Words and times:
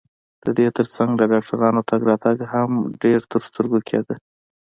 د 0.45 0.47
دې 0.57 0.67
ترڅنګ 0.77 1.09
د 1.17 1.21
ډاکټرانو 1.31 1.81
تګ 1.89 2.01
راتګ 2.09 2.37
هم 2.53 2.71
ډېر 3.03 3.19
ترسترګو 3.31 3.79
کېده. 3.87 4.15